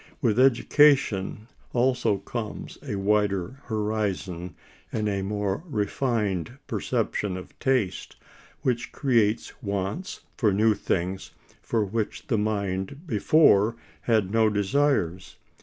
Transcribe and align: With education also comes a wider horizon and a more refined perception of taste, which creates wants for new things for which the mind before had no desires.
With 0.19 0.39
education 0.39 1.47
also 1.73 2.17
comes 2.17 2.79
a 2.81 2.95
wider 2.95 3.61
horizon 3.65 4.55
and 4.91 5.07
a 5.07 5.21
more 5.21 5.63
refined 5.67 6.57
perception 6.65 7.37
of 7.37 7.59
taste, 7.59 8.15
which 8.63 8.91
creates 8.91 9.61
wants 9.61 10.21
for 10.37 10.51
new 10.51 10.73
things 10.73 11.29
for 11.61 11.85
which 11.85 12.25
the 12.25 12.39
mind 12.39 13.05
before 13.05 13.75
had 14.01 14.31
no 14.31 14.49
desires. 14.49 15.35